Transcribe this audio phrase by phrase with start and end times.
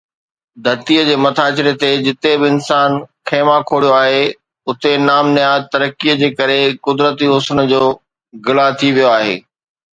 [0.65, 2.89] ڌرتيءَ جي مٿاڇري تي جتي به انسان
[3.29, 4.23] خيما کوڙيو آهي،
[4.69, 7.83] اتي نام نهاد ترقيءَ جي ڪري قدرتي حسن جو
[8.45, 9.35] گلا ٿي ويو آهي.